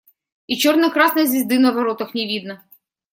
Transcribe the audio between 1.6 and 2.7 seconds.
воротах не видно.